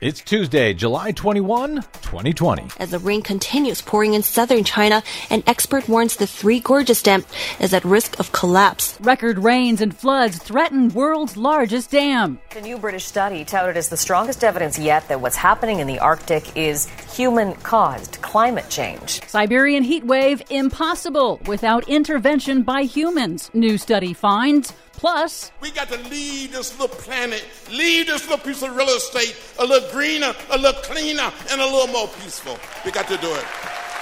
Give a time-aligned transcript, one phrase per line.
[0.00, 2.68] It's Tuesday, July 21, 2020.
[2.78, 7.24] As the rain continues pouring in southern China, an expert warns the Three Gorges Dam
[7.58, 8.96] is at risk of collapse.
[9.00, 12.38] Record rains and floods threaten world's largest dam.
[12.54, 15.98] The new British study touted as the strongest evidence yet that what's happening in the
[15.98, 19.20] Arctic is human caused climate change.
[19.26, 24.72] Siberian heat wave impossible without intervention by humans, new study finds.
[24.98, 29.36] Plus, we got to leave this little planet, leave this little piece of real estate
[29.60, 32.58] a little greener, a little cleaner, and a little more peaceful.
[32.84, 33.44] We got to do it.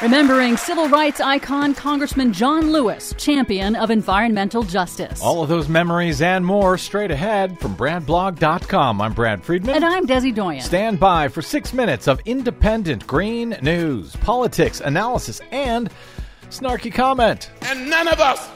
[0.00, 5.22] Remembering civil rights icon Congressman John Lewis, champion of environmental justice.
[5.22, 9.02] All of those memories and more straight ahead from BradBlog.com.
[9.02, 9.74] I'm Brad Friedman.
[9.74, 10.62] And I'm Desi Doyen.
[10.62, 15.90] Stand by for six minutes of independent green news, politics, analysis, and
[16.48, 17.50] snarky comment.
[17.62, 18.48] And none of us,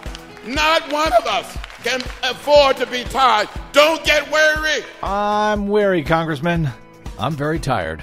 [0.47, 3.49] not one of us, can afford to be tired.
[3.73, 4.85] Don't get weary.
[5.03, 6.69] I'm weary, Congressman.
[7.19, 8.03] I'm very tired.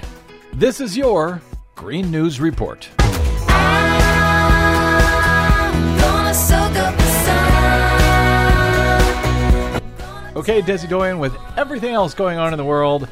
[0.54, 1.42] This is your
[1.76, 2.90] Green News Report.
[10.36, 13.08] Okay, Desi Doyen, with everything else going on in the world,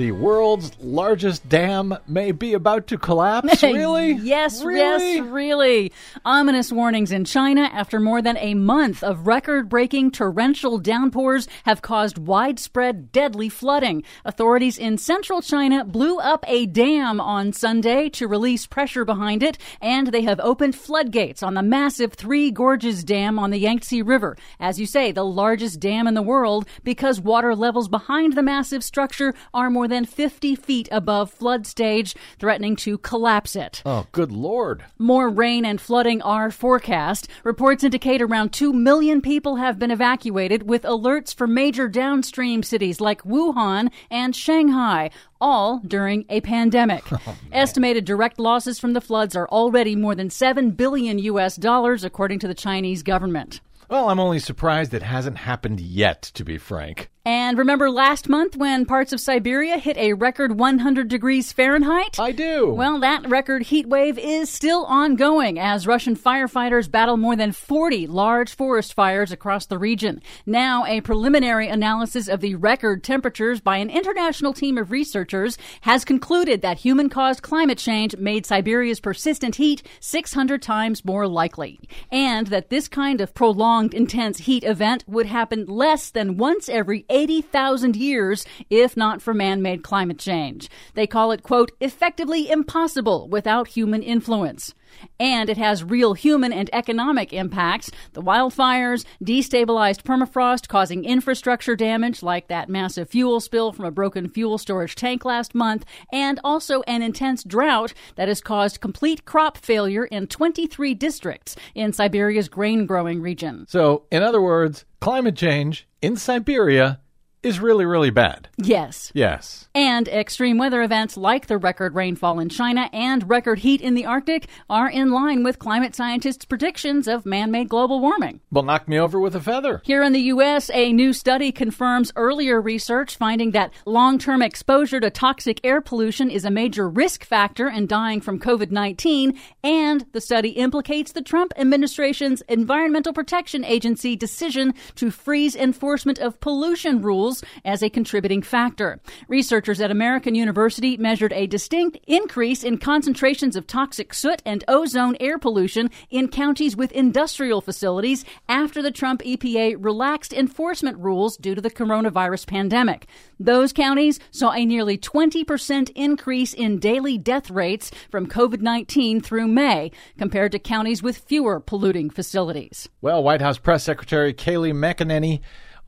[0.00, 3.62] the world's largest dam may be about to collapse.
[3.70, 4.12] Really?
[4.12, 5.16] yes, really?
[5.16, 5.92] yes, really.
[6.24, 11.82] Ominous warnings in China after more than a month of record breaking torrential downpours have
[11.82, 14.02] caused widespread deadly flooding.
[14.24, 19.58] Authorities in central China blew up a dam on Sunday to release pressure behind it,
[19.80, 24.36] and they have opened floodgates on the massive Three Gorges Dam on the Yangtze River.
[24.58, 28.82] As you say, the largest dam in the world because water levels behind the massive
[28.82, 33.82] structure are more than 50 feet above flood stage, threatening to collapse it.
[33.84, 34.84] Oh, good lord.
[34.98, 37.28] More rain and flooding are forecast.
[37.44, 43.00] Reports indicate around 2 million people have been evacuated, with alerts for major downstream cities
[43.00, 45.10] like Wuhan and Shanghai
[45.40, 47.04] all during a pandemic.
[47.26, 52.02] Oh, Estimated direct losses from the floods are already more than 7 billion US dollars
[52.02, 53.60] according to the Chinese government.
[53.90, 57.09] Well, I'm only surprised it hasn't happened yet, to be frank.
[57.26, 62.18] And remember last month when parts of Siberia hit a record 100 degrees Fahrenheit?
[62.18, 62.72] I do.
[62.72, 68.06] Well, that record heat wave is still ongoing as Russian firefighters battle more than 40
[68.06, 70.22] large forest fires across the region.
[70.46, 76.06] Now, a preliminary analysis of the record temperatures by an international team of researchers has
[76.06, 81.80] concluded that human caused climate change made Siberia's persistent heat 600 times more likely.
[82.10, 87.04] And that this kind of prolonged intense heat event would happen less than once every
[87.10, 90.70] 80,000 years if not for man made climate change.
[90.94, 94.74] They call it, quote, effectively impossible without human influence.
[95.18, 97.90] And it has real human and economic impacts.
[98.12, 104.28] The wildfires, destabilized permafrost causing infrastructure damage, like that massive fuel spill from a broken
[104.28, 109.58] fuel storage tank last month, and also an intense drought that has caused complete crop
[109.58, 113.66] failure in 23 districts in Siberia's grain growing region.
[113.68, 116.99] So, in other words, climate change in Siberia
[117.42, 118.48] is really, really bad.
[118.58, 119.10] Yes.
[119.14, 119.68] Yes.
[119.74, 124.04] And extreme weather events like the record rainfall in China and record heat in the
[124.04, 128.40] Arctic are in line with climate scientists' predictions of man made global warming.
[128.50, 129.80] Well, knock me over with a feather.
[129.84, 135.00] Here in the U.S., a new study confirms earlier research finding that long term exposure
[135.00, 139.38] to toxic air pollution is a major risk factor in dying from COVID 19.
[139.64, 146.40] And the study implicates the Trump administration's Environmental Protection Agency decision to freeze enforcement of
[146.40, 147.29] pollution rules
[147.64, 149.00] as a contributing factor.
[149.28, 155.16] Researchers at American University measured a distinct increase in concentrations of toxic soot and ozone
[155.20, 161.54] air pollution in counties with industrial facilities after the Trump EPA relaxed enforcement rules due
[161.54, 163.06] to the coronavirus pandemic.
[163.38, 169.48] Those counties saw a nearly 20% increase in daily death rates from COVID 19 through
[169.48, 172.88] May, compared to counties with fewer polluting facilities.
[173.00, 175.40] Well, White House Press Secretary Kayleigh McEnany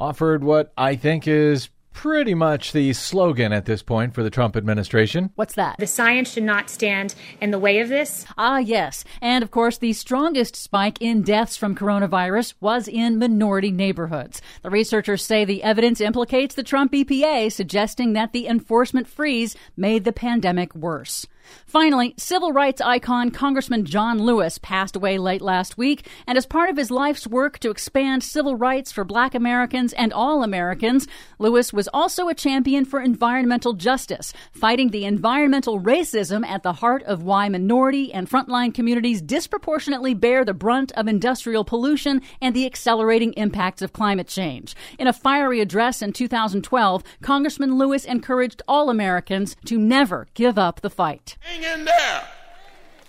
[0.02, 4.56] offered what I think is pretty much the slogan at this point for the Trump
[4.56, 5.30] administration.
[5.36, 5.76] What's that?
[5.78, 8.26] The science should not stand in the way of this.
[8.36, 9.04] Ah, yes.
[9.20, 14.42] And of course, the strongest spike in deaths from coronavirus was in minority neighborhoods.
[14.62, 20.02] The researchers say the evidence implicates the Trump EPA, suggesting that the enforcement freeze made
[20.02, 21.28] the pandemic worse.
[21.66, 26.70] Finally, civil rights icon Congressman John Lewis passed away late last week, and as part
[26.70, 31.06] of his life's work to expand civil rights for black Americans and all Americans,
[31.38, 37.02] Lewis was also a champion for environmental justice, fighting the environmental racism at the heart
[37.04, 42.66] of why minority and frontline communities disproportionately bear the brunt of industrial pollution and the
[42.66, 44.74] accelerating impacts of climate change.
[44.98, 50.80] In a fiery address in 2012, Congressman Lewis encouraged all Americans to never give up
[50.80, 51.31] the fight.
[51.40, 52.22] Hang in there.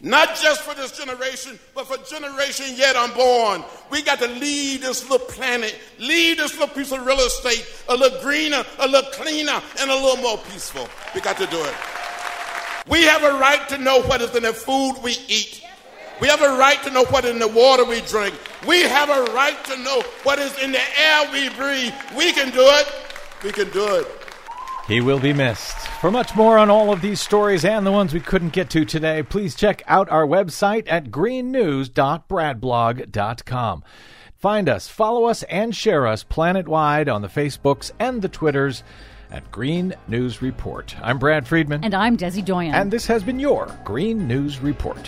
[0.02, 3.64] Not just for this generation, but for generation yet unborn.
[3.90, 7.96] We got to leave this little planet, leave this little piece of real estate a
[7.96, 10.90] little greener, a little cleaner, and a little more peaceful.
[11.16, 11.74] We got to do it.
[12.86, 15.64] We have a right to know what is in the food we eat.
[16.20, 18.36] We have a right to know what is in the water we drink.
[18.68, 21.94] We have a right to know what is in the air we breathe.
[22.16, 22.94] We can do it.
[23.42, 24.23] We can do it.
[24.88, 25.78] He will be missed.
[26.02, 28.84] For much more on all of these stories and the ones we couldn't get to
[28.84, 33.84] today, please check out our website at greennews.bradblog.com.
[34.36, 38.84] Find us, follow us, and share us planet wide on the Facebooks and the Twitters
[39.32, 40.94] at Green News Report.
[41.02, 41.86] I'm Brad Friedman.
[41.86, 42.76] And I'm Desi Doyen.
[42.76, 45.08] And this has been your Green News Report.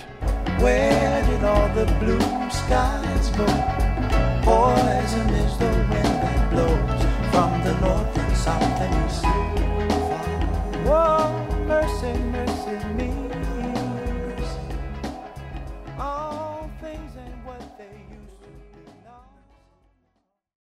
[0.60, 2.18] Where did all the blue
[2.50, 3.46] skies go?
[4.42, 7.02] Poison is the wind that blows
[7.34, 9.26] from the north and south and east.